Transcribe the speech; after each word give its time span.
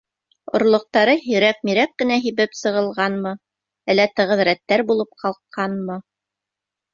Орлоҡтары 0.59 1.11
һирәк-мирәк 1.25 1.93
кенә 2.01 2.17
һибеп 2.23 2.57
сығылғанмы 2.61 3.35
әллә 3.95 4.09
тығыҙ 4.21 4.43
рәттәр 4.51 4.85
булып 4.93 5.13
ҡалҡҡанмы? 5.25 6.01